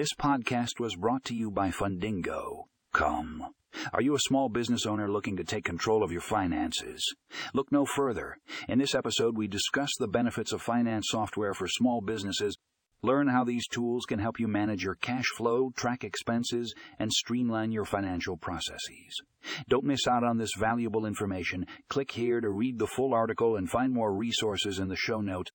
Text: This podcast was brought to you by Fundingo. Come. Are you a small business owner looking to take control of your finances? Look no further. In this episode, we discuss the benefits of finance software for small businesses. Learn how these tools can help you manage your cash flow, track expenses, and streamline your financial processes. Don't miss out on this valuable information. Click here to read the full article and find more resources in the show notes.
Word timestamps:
This 0.00 0.14
podcast 0.18 0.80
was 0.80 0.96
brought 0.96 1.24
to 1.24 1.34
you 1.34 1.50
by 1.50 1.68
Fundingo. 1.68 2.64
Come. 2.90 3.44
Are 3.92 4.00
you 4.00 4.14
a 4.14 4.20
small 4.20 4.48
business 4.48 4.86
owner 4.86 5.10
looking 5.10 5.36
to 5.36 5.44
take 5.44 5.66
control 5.66 6.02
of 6.02 6.10
your 6.10 6.22
finances? 6.22 7.04
Look 7.52 7.70
no 7.70 7.84
further. 7.84 8.38
In 8.66 8.78
this 8.78 8.94
episode, 8.94 9.36
we 9.36 9.46
discuss 9.46 9.90
the 9.98 10.08
benefits 10.08 10.52
of 10.52 10.62
finance 10.62 11.08
software 11.10 11.52
for 11.52 11.68
small 11.68 12.00
businesses. 12.00 12.56
Learn 13.02 13.28
how 13.28 13.44
these 13.44 13.68
tools 13.68 14.06
can 14.06 14.20
help 14.20 14.40
you 14.40 14.48
manage 14.48 14.82
your 14.82 14.94
cash 14.94 15.26
flow, 15.36 15.70
track 15.76 16.02
expenses, 16.02 16.72
and 16.98 17.12
streamline 17.12 17.70
your 17.70 17.84
financial 17.84 18.38
processes. 18.38 19.20
Don't 19.68 19.84
miss 19.84 20.06
out 20.08 20.24
on 20.24 20.38
this 20.38 20.54
valuable 20.58 21.04
information. 21.04 21.66
Click 21.90 22.12
here 22.12 22.40
to 22.40 22.48
read 22.48 22.78
the 22.78 22.86
full 22.86 23.12
article 23.12 23.56
and 23.56 23.68
find 23.68 23.92
more 23.92 24.14
resources 24.14 24.78
in 24.78 24.88
the 24.88 24.96
show 24.96 25.20
notes. 25.20 25.50